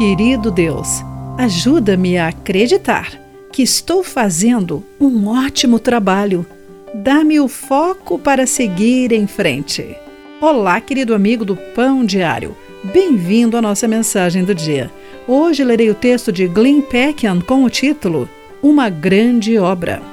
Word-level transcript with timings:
Querido 0.00 0.50
Deus, 0.50 1.04
ajuda-me 1.36 2.16
a 2.16 2.28
acreditar 2.28 3.20
que 3.52 3.62
estou 3.62 4.02
fazendo 4.02 4.82
um 4.98 5.28
ótimo 5.28 5.78
trabalho. 5.78 6.46
Dá-me 6.94 7.38
o 7.38 7.46
foco 7.46 8.18
para 8.18 8.46
seguir 8.46 9.12
em 9.12 9.26
frente. 9.26 9.94
Olá, 10.40 10.80
querido 10.80 11.14
amigo 11.14 11.44
do 11.44 11.54
Pão 11.54 12.02
Diário. 12.02 12.56
Bem-vindo 12.82 13.58
à 13.58 13.60
nossa 13.60 13.86
mensagem 13.86 14.42
do 14.42 14.54
dia. 14.54 14.90
Hoje 15.28 15.62
lerei 15.62 15.90
o 15.90 15.94
texto 15.94 16.32
de 16.32 16.48
Glenn 16.48 16.80
Peckham 16.80 17.38
com 17.42 17.62
o 17.62 17.68
título 17.68 18.26
Uma 18.62 18.88
Grande 18.88 19.58
Obra. 19.58 20.09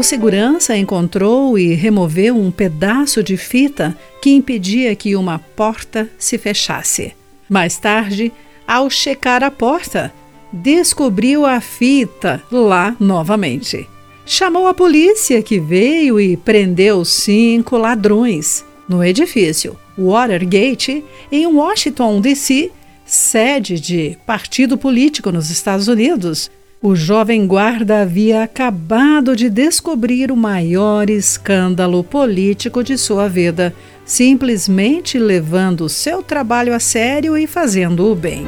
O 0.00 0.02
segurança 0.02 0.74
encontrou 0.74 1.58
e 1.58 1.74
removeu 1.74 2.34
um 2.34 2.50
pedaço 2.50 3.22
de 3.22 3.36
fita 3.36 3.94
que 4.22 4.30
impedia 4.30 4.96
que 4.96 5.14
uma 5.14 5.38
porta 5.38 6.08
se 6.18 6.38
fechasse. 6.38 7.12
Mais 7.50 7.76
tarde, 7.76 8.32
ao 8.66 8.88
checar 8.88 9.44
a 9.44 9.50
porta, 9.50 10.10
descobriu 10.50 11.44
a 11.44 11.60
fita 11.60 12.42
lá 12.50 12.96
novamente. 12.98 13.86
Chamou 14.24 14.66
a 14.68 14.72
polícia, 14.72 15.42
que 15.42 15.60
veio 15.60 16.18
e 16.18 16.34
prendeu 16.34 17.04
cinco 17.04 17.76
ladrões 17.76 18.64
no 18.88 19.04
edifício 19.04 19.76
Watergate, 19.98 21.04
em 21.30 21.46
Washington, 21.46 22.22
D.C., 22.22 22.72
sede 23.04 23.78
de 23.78 24.16
partido 24.24 24.78
político 24.78 25.30
nos 25.30 25.50
Estados 25.50 25.88
Unidos. 25.88 26.50
O 26.82 26.96
jovem 26.96 27.46
guarda 27.46 28.00
havia 28.00 28.42
acabado 28.42 29.36
de 29.36 29.50
descobrir 29.50 30.32
o 30.32 30.36
maior 30.36 31.10
escândalo 31.10 32.02
político 32.02 32.82
de 32.82 32.96
sua 32.96 33.28
vida, 33.28 33.74
simplesmente 34.02 35.18
levando 35.18 35.90
seu 35.90 36.22
trabalho 36.22 36.74
a 36.74 36.80
sério 36.80 37.36
e 37.36 37.46
fazendo 37.46 38.10
o 38.10 38.14
bem. 38.14 38.46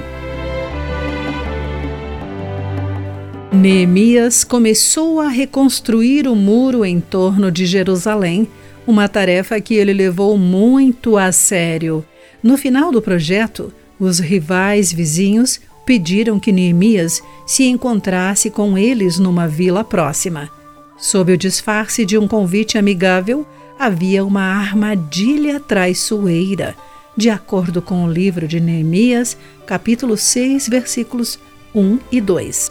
Neemias 3.53 4.45
começou 4.45 5.21
a 5.21 5.28
reconstruir 5.28 6.27
o 6.27 6.34
muro 6.34 6.87
em 6.87 7.01
torno 7.01 7.51
de 7.51 7.67
Jerusalém, 7.67 8.49
uma 8.87 9.11
tarefa 9.11 9.61
que 9.61 9.75
ele 9.75 9.93
levou 9.93 10.39
muito 10.39 11.19
a 11.19 11.31
sério. 11.33 12.03
No 12.43 12.56
final 12.56 12.91
do 12.91 13.03
projeto, 13.03 13.71
os 14.01 14.19
rivais 14.21 14.91
vizinhos 14.91 15.61
pediram 15.84 16.38
que 16.38 16.52
Neemias 16.52 17.22
se 17.47 17.64
encontrasse 17.64 18.50
com 18.50 18.77
eles 18.78 19.19
numa 19.19 19.48
vila 19.48 19.83
próxima. 19.83 20.50
Sob 20.97 21.33
o 21.33 21.38
disfarce 21.38 22.05
de 22.05 22.16
um 22.16 22.28
convite 22.28 22.78
amigável, 22.78 23.47
havia 23.78 24.25
uma 24.25 24.42
armadilha 24.42 25.58
traiçoeira, 25.58 26.77
de 27.16 27.28
acordo 27.28 27.83
com 27.83 28.05
o 28.05 28.10
livro 28.10 28.47
de 28.47 28.60
Neemias, 28.60 29.36
capítulo 29.66 30.16
6, 30.16 30.69
versículos 30.69 31.38
1 31.75 31.98
e 32.10 32.20
2. 32.20 32.70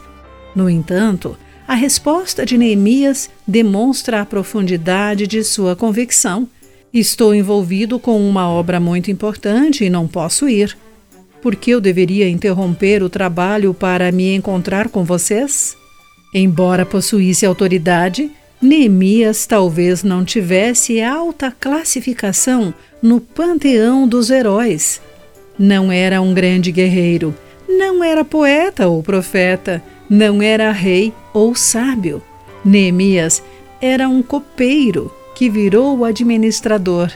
No 0.56 0.70
entanto, 0.70 1.38
a 1.68 1.74
resposta 1.74 2.46
de 2.46 2.58
Neemias 2.58 3.30
demonstra 3.48 4.22
a 4.22 4.26
profundidade 4.26 5.28
de 5.28 5.44
sua 5.44 5.76
convicção. 5.76 6.48
Estou 6.94 7.34
envolvido 7.34 8.00
com 8.00 8.28
uma 8.28 8.50
obra 8.50 8.80
muito 8.80 9.12
importante 9.12 9.86
e 9.86 9.90
não 9.90 10.08
posso 10.08 10.50
ir. 10.50 10.78
Por 11.42 11.56
que 11.56 11.72
eu 11.72 11.82
deveria 11.82 12.30
interromper 12.30 13.02
o 13.02 13.10
trabalho 13.10 13.74
para 13.74 14.12
me 14.12 14.36
encontrar 14.36 14.90
com 14.90 15.04
vocês? 15.04 15.76
Embora 16.34 16.86
possuísse 16.86 17.46
autoridade, 17.46 18.30
Neemias 18.62 19.48
talvez 19.48 20.04
não 20.04 20.24
tivesse 20.24 21.02
alta 21.02 21.52
classificação 21.52 22.74
no 23.02 23.20
panteão 23.20 24.08
dos 24.08 24.30
heróis. 24.30 25.02
Não 25.58 25.92
era 25.92 26.22
um 26.22 26.34
grande 26.34 26.72
guerreiro, 26.72 27.36
não 27.68 28.04
era 28.04 28.24
poeta 28.24 28.88
ou 28.88 29.02
profeta, 29.02 29.82
não 30.08 30.42
era 30.44 30.72
rei 30.72 31.12
ou 31.34 31.56
sábio. 31.56 32.22
Neemias 32.64 33.42
era 33.82 34.08
um 34.08 34.22
copeiro 34.22 35.12
que 35.34 35.50
virou 35.50 36.06
administrador. 36.06 37.12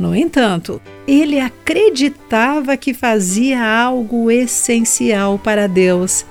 No 0.00 0.16
entanto, 0.16 0.80
ele 1.06 1.38
acreditava 1.38 2.74
que 2.74 2.94
fazia 2.94 3.62
algo 3.62 4.30
essencial 4.30 5.38
para 5.38 5.68
Deus. 5.68 6.24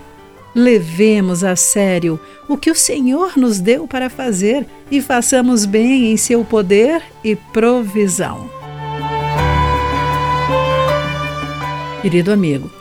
Levemos 0.56 1.44
a 1.44 1.56
sério 1.56 2.20
o 2.48 2.58
que 2.58 2.72
o 2.72 2.76
Senhor 2.76 3.38
nos 3.38 3.60
deu 3.60 3.88
para 3.88 4.10
fazer 4.10 4.66
e 4.90 5.00
façamos 5.00 5.68
bem 5.68 6.12
em 6.12 6.18
seu 6.18 6.44
poder 6.44 7.04
e 7.24 7.36
provisão. 7.36 8.50
Querido 12.02 12.32
amigo, 12.32 12.72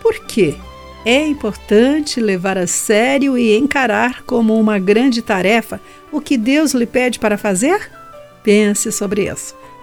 por 0.00 0.14
que 0.26 0.56
é 1.04 1.26
importante 1.26 2.20
levar 2.20 2.56
a 2.56 2.68
sério 2.68 3.36
e 3.36 3.58
encarar 3.58 4.22
como 4.22 4.54
uma 4.54 4.78
grande 4.78 5.22
tarefa 5.22 5.80
o 6.12 6.20
que 6.20 6.38
Deus 6.38 6.70
lhe 6.70 6.86
pede 6.86 7.18
para 7.18 7.36
fazer? 7.36 7.90
Pense 8.44 8.92
sobre 8.92 9.28
isso. 9.28 9.65